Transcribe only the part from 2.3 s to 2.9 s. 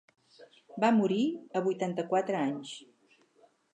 anys.